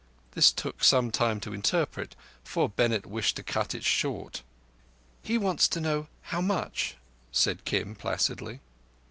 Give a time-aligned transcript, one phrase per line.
[0.31, 4.41] This took some time to interpret, for Bennett wished to cut it short.
[5.21, 6.95] "He wants to know how much?"
[7.31, 8.61] said Kim placidly.